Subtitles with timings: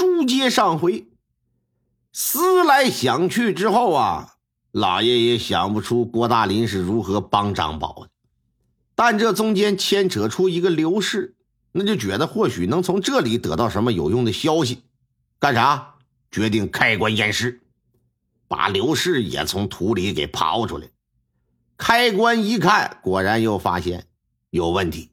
[0.00, 1.08] 书接上回，
[2.10, 4.36] 思来想去之后啊，
[4.72, 8.08] 老爷也想不出郭大林是如何帮张宝的。
[8.94, 11.34] 但这中间牵扯出一个刘氏，
[11.72, 14.84] 那就觉得或许能从这里得到什么有用的消息。
[15.38, 15.96] 干啥？
[16.30, 17.60] 决定开棺验尸，
[18.48, 20.88] 把刘氏也从土里给刨出来。
[21.76, 24.06] 开棺一看，果然又发现
[24.48, 25.10] 有问题。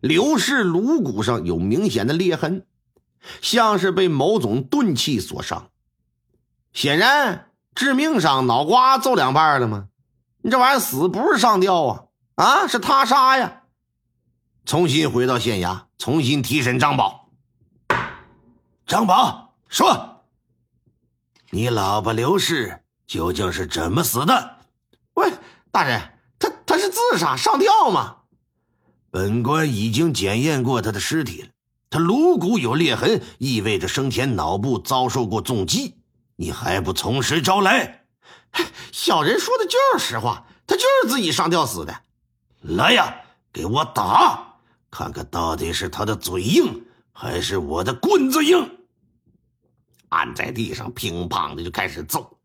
[0.00, 2.66] 刘氏颅骨上有明显的裂痕，
[3.40, 5.70] 像是被某种钝器所伤。
[6.72, 9.88] 显然，致命伤，脑瓜揍两半了吗？
[10.42, 12.04] 你这玩意儿死不是上吊啊，
[12.36, 13.62] 啊，是他杀呀！
[14.64, 17.28] 重新回到县衙，重新提审张宝。
[18.86, 20.24] 张宝说
[21.50, 24.56] ：“你老婆刘氏究竟是怎么死的？”
[25.14, 25.32] 喂。
[25.70, 28.16] 大人，他他是自杀上吊吗？
[29.10, 31.48] 本官已经检验过他的尸体了，
[31.92, 35.98] 他颅骨有裂痕，意味着生前脑部遭受过重击。
[36.36, 38.06] 你还不从实招来？
[38.92, 41.94] 小人说的就是实话，他就是自己上吊死的。
[42.62, 43.14] 来呀，
[43.52, 44.56] 给我打，
[44.90, 48.78] 看看到底是他的嘴硬，还是我的棍子硬。
[50.08, 52.38] 按在地上，乒乓的就开始揍，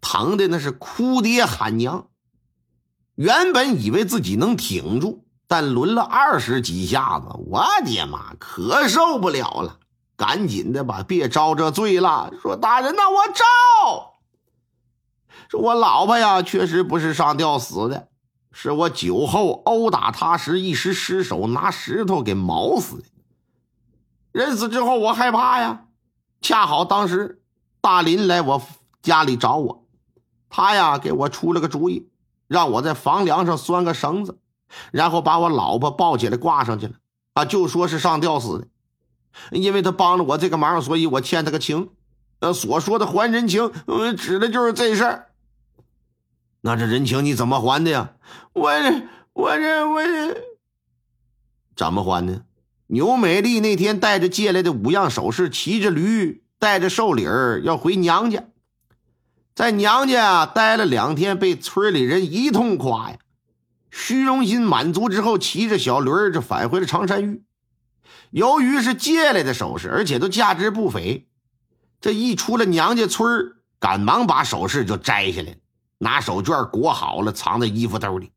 [0.00, 2.08] 疼的那是哭爹喊娘。
[3.14, 9.78] 原本以为自己能挺住，但抡了二十几下子，我的妈，可受不了了！
[10.14, 12.30] 赶紧的吧，别招这罪了。
[12.42, 13.44] 说大人，那我招。
[15.48, 18.08] 说我老婆呀，确实不是上吊死的，
[18.52, 23.04] 是我酒后殴打她时一时失手，拿石头给锚死的。
[24.32, 25.84] 人死之后，我害怕呀，
[26.42, 27.40] 恰好当时
[27.80, 28.62] 大林来我
[29.00, 29.86] 家里找我，
[30.50, 32.10] 他呀给我出了个主意。
[32.48, 34.38] 让我在房梁上拴个绳子，
[34.90, 36.94] 然后把我老婆抱起来挂上去了。
[37.34, 38.66] 啊，就说是上吊死的，
[39.52, 41.90] 因为他帮了我这个忙，所以我欠他个情。
[42.40, 45.26] 呃，所说的还人情，呃指的就是这事儿。
[46.60, 48.12] 那这人情你怎么还的呀？
[48.52, 49.02] 我这
[49.32, 50.36] 我这我这
[51.76, 52.42] 怎么还呢？
[52.88, 58.44] 牛美丽那天带着借来的五样首饰，骑着驴，带着寿礼儿要回娘家。
[59.54, 63.18] 在娘家待了两天，被村里人一通夸呀。
[63.90, 67.42] 虚荣心满足之后，骑着小驴儿就返回了长山峪。
[68.30, 71.28] 由于是借来的首饰，而且都价值不菲，
[72.00, 75.56] 这一出了娘家村赶忙把首饰就摘下来，
[75.98, 78.30] 拿手绢裹好了，藏在衣服兜里。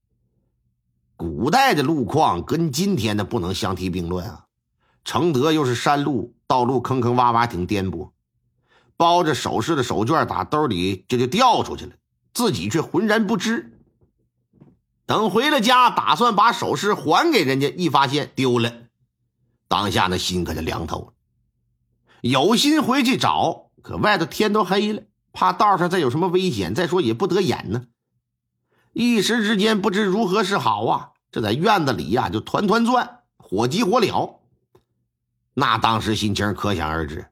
[1.18, 4.46] 古代的路况跟今天的不能相提并论啊。
[5.04, 8.10] 承德又是山路，道路坑坑洼洼，挺颠簸。
[8.98, 11.92] 包着首饰的手绢打兜里，这就掉出去了，
[12.34, 13.71] 自己却浑然不知。
[15.12, 18.72] 等回了家，打算把首饰还给人家，一发现丢了，
[19.68, 21.14] 当下那心可就凉透了。
[22.22, 26.74] 有心回去找，可外头天都黑了，怕道上再有什么危险。
[26.74, 27.88] 再说也不得眼呢，
[28.94, 31.10] 一时之间不知如何是好啊！
[31.30, 34.36] 这在院子里呀，就团团转，火急火燎。
[35.54, 37.28] 那当时心情可想而知。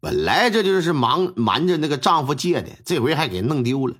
[0.00, 3.96] 本来这就是忙瞒着那个丈夫借的，这回还给弄丢了。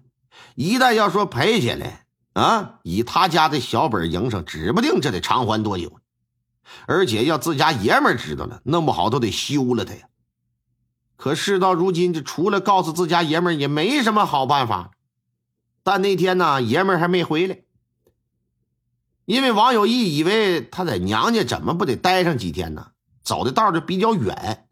[0.55, 2.02] 一旦要说赔起来
[2.33, 6.01] 啊，以他家的小本营生，指不定这得偿还多久。
[6.87, 10.09] 而且要自家爷们知道了，弄不好都得休了他呀。
[11.17, 14.93] 可事到如今，这除了告诉自家爷们也没什么好办法。
[15.83, 17.59] 但那天呢，爷们还没回来，
[19.25, 22.93] 因为王有义以为他在娘家怎么不得待上几天呢？
[23.23, 24.67] 走的道就比较远。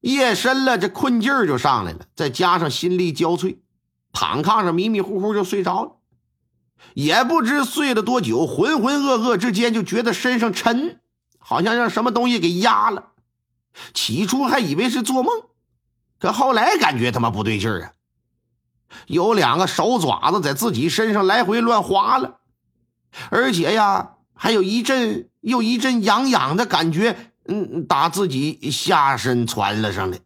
[0.00, 3.58] 夜深了，这困劲儿就上来了，再加上心力交瘁，
[4.12, 5.96] 躺炕上迷迷糊糊就睡着了。
[6.94, 11.00] 也不知睡了多久，浑浑噩噩之间就觉得身上沉，
[11.38, 13.12] 好像让什么东西给压了。
[13.92, 15.32] 起初还以为是做梦，
[16.18, 17.92] 可后来感觉他妈不对劲儿啊！
[19.06, 22.38] 有两个手爪子在自己身上来回乱划了，
[23.30, 27.32] 而且呀，还有一阵又一阵痒痒的感觉。
[27.48, 30.18] 嗯，打自己下身传了上来，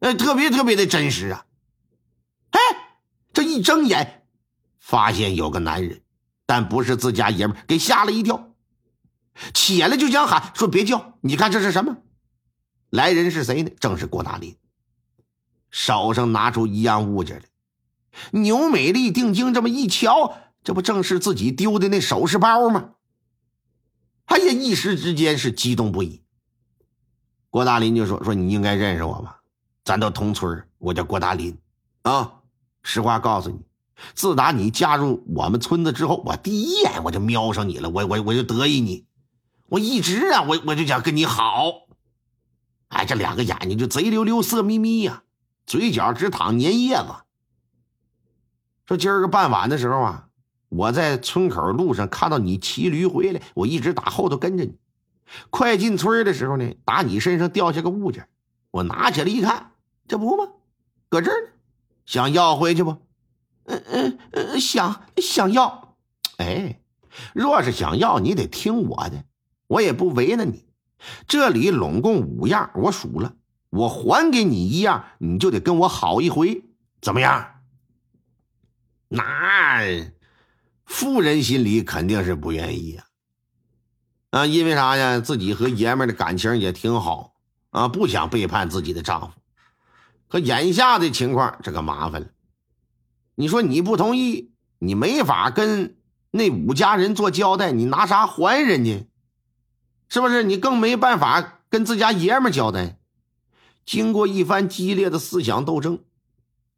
[0.00, 1.44] 哎，特别特别的真实啊！
[2.52, 2.58] 哎，
[3.34, 4.15] 这一睁眼，
[4.86, 6.00] 发现有个男人，
[6.46, 8.52] 但不是自家爷们，给吓了一跳，
[9.52, 11.18] 起来就想喊说：“别叫！
[11.22, 11.96] 你看这是什么？”
[12.90, 13.70] 来人是谁呢？
[13.80, 14.56] 正是郭大林，
[15.70, 17.44] 手上拿出一样物件来。
[18.30, 22.90] 牛美丽定睛这么一瞧，这不正是自己丢的那首饰包吗？
[24.26, 26.22] 哎呀，一时之间是激动不已。
[27.50, 29.40] 郭大林就说：“说你应该认识我吧，
[29.82, 31.58] 咱都同村我叫郭大林，
[32.02, 32.34] 啊，
[32.84, 33.60] 实话告诉你，
[34.14, 39.06] 自打你加入我们村子之后，我第一眼我就瞄上你了，我我我就得意你，
[39.68, 41.86] 我一直啊，我我就想跟你好。”
[42.88, 45.24] 哎，这两个眼睛就贼溜溜、色眯眯呀，
[45.66, 47.06] 嘴角直淌粘叶子。
[48.86, 50.28] 说今儿个傍晚的时候啊，
[50.68, 54.76] 我在村口路上看到你骑驴回来，我一直打后头跟着你。
[55.50, 58.28] 快进村的时候呢，打你身上掉下个物件，
[58.70, 59.72] 我拿起来一看，
[60.06, 60.52] 这不吗？
[61.08, 61.48] 搁这儿呢，
[62.04, 62.96] 想要回去不？
[63.66, 65.96] 嗯嗯嗯，想想要。
[66.38, 66.80] 哎，
[67.34, 69.24] 若是想要，你得听我的，
[69.66, 70.64] 我也不为难你。
[71.28, 73.34] 这里拢共五样，我数了，
[73.70, 76.64] 我还给你一样，你就得跟我好一回，
[77.00, 77.52] 怎么样？
[79.08, 80.12] 那
[80.84, 83.04] 妇人心里肯定是不愿意呀，
[84.30, 85.20] 啊，因为啥呀？
[85.20, 87.34] 自己和爷们的感情也挺好
[87.70, 89.38] 啊，不想背叛自己的丈夫。
[90.28, 92.28] 可眼下的情况，这个麻烦了。
[93.36, 95.96] 你说你不同意，你没法跟
[96.30, 99.06] 那五家人做交代，你拿啥还人家？
[100.08, 100.42] 是不是？
[100.42, 102.98] 你更没办法跟自家爷们交代。
[103.84, 106.00] 经过一番激烈的思想斗争，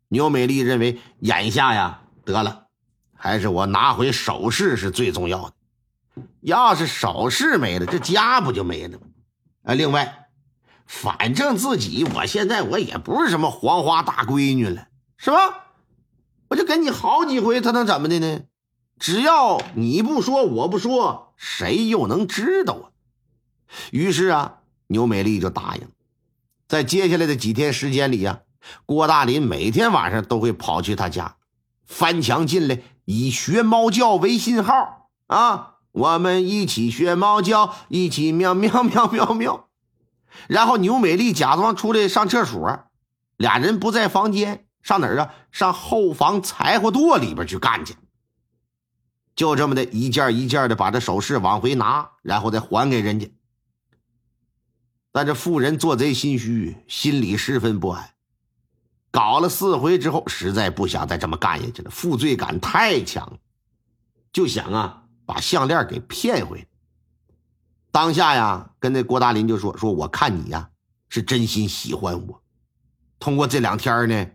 [0.08, 2.66] 牛美丽认为，眼下呀，得了，
[3.14, 6.22] 还是我拿回首饰是最重要的。
[6.40, 9.06] 要是首饰没了，这家不就没了吗？
[9.62, 10.28] 啊，另外，
[10.86, 15.67] 反正自己我现在我也不是什么黄花大闺女了，是吧？
[16.58, 18.40] 我就跟你好几回，他能怎么的呢？
[18.98, 22.84] 只要你不说，我不说，谁又能知道啊？
[23.92, 24.56] 于是啊，
[24.88, 25.86] 牛美丽就答应，
[26.66, 28.40] 在接下来的几天时间里呀，
[28.86, 31.36] 郭大林每天晚上都会跑去他家，
[31.86, 39.68] 翻墙进来，以学猫叫为信号啊，我们一起学猫叫，一起喵喵喵喵喵。
[40.48, 42.80] 然后牛美丽假装出来上厕所，
[43.36, 45.34] 俩人不在房间，上哪儿啊？
[45.50, 47.94] 上后房柴火垛里边去干去。
[49.36, 53.30] 就这么的一件一件的把这首饰往回拿，然后再还给人家。
[55.12, 58.14] 但这妇人做贼心虚，心里十分不安。
[59.10, 63.38] 搞了四回之后，实在不想再这么干下去了，负罪感太强，
[64.32, 66.66] 就想啊把项链给骗回来。
[67.90, 70.70] 当下呀，跟那郭大林就说：“说我看你呀
[71.08, 72.42] 是真心喜欢我，
[73.18, 74.26] 通过这两天呢，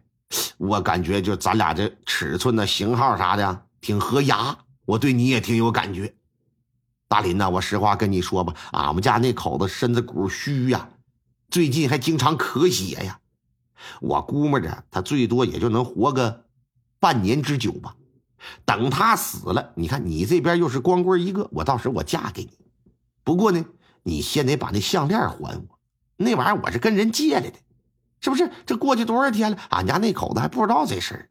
[0.57, 6.13] 我感觉就咱俩这尺寸的型号啥的挺合牙，我对你也挺有感觉。”
[7.07, 10.89] 大林呐，我实话跟你说吧，俺们家那口子身子骨虚呀，
[11.49, 13.19] 最近还经常咳血呀。
[14.01, 16.45] 我估摸着他最多也就能活个
[16.99, 17.95] 半年之久吧。
[18.65, 22.51] 等他死了，你看你这边又是光棍一个，我到时候我嫁给你。
[23.23, 23.63] 不过呢，
[24.01, 25.79] 你先得把那项链还我，
[26.17, 27.53] 那玩意儿我是跟人借来的，
[28.23, 28.49] 是不是？
[28.65, 31.29] 这过去多少天了，俺家那口子还不知道这事儿。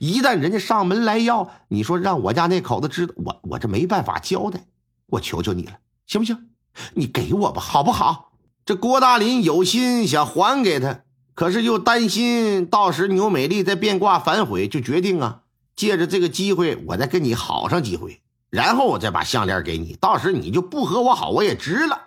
[0.00, 4.64] 一旦人家上门来要，你说让我家那口子知道，我我这没办法交代。
[5.08, 5.72] 我求求你了，
[6.06, 6.48] 行不行？
[6.94, 8.32] 你给我吧，好不好？
[8.64, 11.00] 这郭大林有心想还给他，
[11.34, 15.42] 可是又担心到时牛美丽再变卦反悔，就决定啊，
[15.76, 19.94] 借着这个机会，我再跟你好上几回，然后我再把项链给你。
[20.00, 22.00] 到时你就不和我好，我也值了。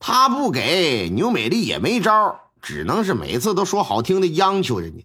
[0.00, 5.04] 他不给牛美丽也没招，只能是每次都说好听的央求人家。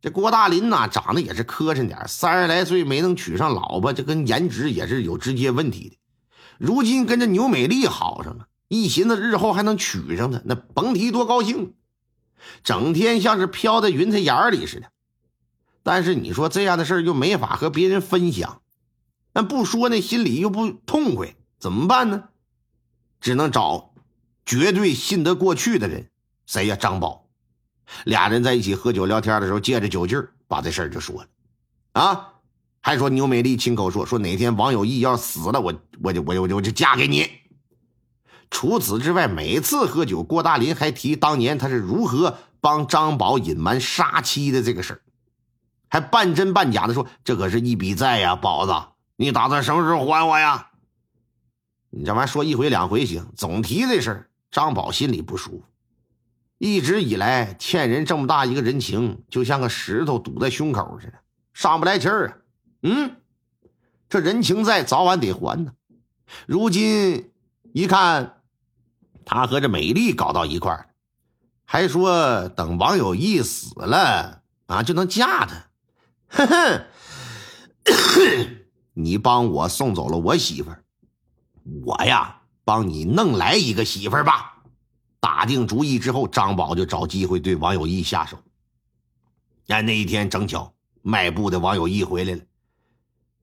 [0.00, 5.96] 这郭大林呐，长得也是磕碜点三十来岁没能娶上老婆，这跟颜值也是有直接问题的。
[6.58, 11.74] 如今跟着牛美丽好上了，一寻思日后还能娶上她，那甭提多高兴。
[12.62, 14.90] 整天像是飘在云彩眼里似的。
[15.82, 18.60] 但是你说这样的事又没法和别人分享，
[19.32, 22.24] 那不说那心里又不痛快，怎么办呢？
[23.20, 23.94] 只能找
[24.44, 26.10] 绝对信得过去的人，
[26.46, 26.76] 谁呀？
[26.76, 27.26] 张宝。
[28.04, 31.28] 俩人在一起喝酒聊天的时候，借着酒劲儿把这事儿就说了，
[31.92, 32.32] 啊，
[32.80, 37.30] 还说牛美丽亲口说，说哪天王有义要死了，我我就我就我就我就嫁给你。
[38.50, 45.00] 除此之外，每次喝酒，郭大林还提当年他是如何帮张宝隐瞒杀妻的这个事儿，
[45.88, 48.72] 还半真半假的说这可是一笔债呀，宝子，
[49.16, 50.70] 你打算什么时候还我呀？
[51.90, 55.62] 你这玩意说一回两回行，总提这事儿，张宝心里不舒服。
[56.58, 61.14] 一直以来欠人这么大一个人情，就像个石头堵在胸口似的，
[61.52, 62.36] 上不来气儿啊！
[62.82, 63.16] 嗯，
[64.08, 65.72] 这人情债早晚得还呢。
[66.46, 67.32] 如今
[67.72, 68.42] 一看，
[69.24, 70.90] 他和这美丽搞到一块儿，
[71.64, 75.66] 还说等王有义死了啊就能嫁他。
[76.28, 76.86] 哼哼，
[78.94, 80.84] 你帮我送走了我媳妇儿，
[81.84, 84.53] 我呀帮你弄来一个媳妇儿吧。
[85.24, 88.36] 打定主意之后，张宝就找机会对王有义下手。
[89.66, 92.42] 但那一天正巧卖布的王有义回来了，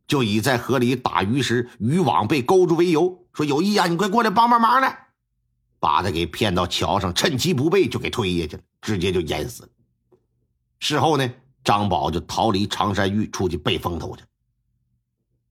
[0.05, 5.07] 就以在河里打鱼时渔网被勾住为由，说：“有义啊，你快过来帮帮忙来。”
[5.81, 9.69] 把他给骗到桥上，趁其不备就给推下去了，直接就淹死了。
[10.77, 11.27] 事后呢，
[11.63, 14.21] 张宝就逃离常山峪，出去背风头去。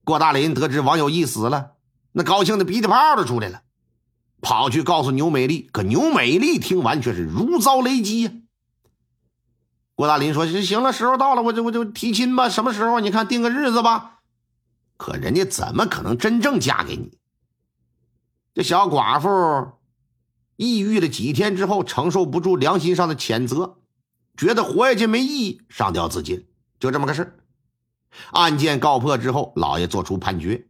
[0.05, 1.73] 郭大林得知王有义死了，
[2.13, 3.63] 那高兴的鼻涕泡都出来了，
[4.41, 5.69] 跑去告诉牛美丽。
[5.71, 8.31] 可牛美丽听完却是如遭雷击呀。
[9.95, 12.49] 郭大林说：“行了，时候到了，我就我就提亲吧。
[12.49, 12.99] 什么时候？
[12.99, 14.19] 你看定个日子吧。
[14.97, 17.17] 可人家怎么可能真正嫁给你？
[18.53, 19.73] 这小寡妇。”
[20.57, 23.79] 抑郁了几天之后，承受不住良心上的谴责，
[24.37, 26.45] 觉得活下去没意义，上吊自尽，
[26.79, 27.39] 就这么个事
[28.29, 30.67] 案件告破之后，老爷作出判决：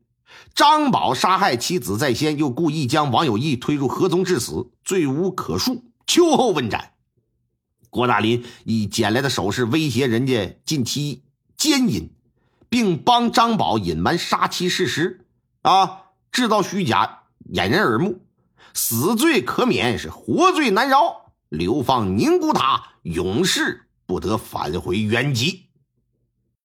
[0.54, 6.92] 张宝杀害妻子在先，又故意将王有义推入河中致死，罪无可恕，秋后问斩。
[7.90, 11.24] 郭大林以捡来的首饰威胁人家近期
[11.58, 12.10] 奸淫，
[12.70, 15.26] 并帮张宝隐瞒杀妻事实，
[15.62, 18.22] 啊，制造虚假，掩人耳目。
[18.74, 21.34] 死罪可免，是活罪难饶。
[21.50, 25.66] 流放宁古塔，永世不得返回原籍。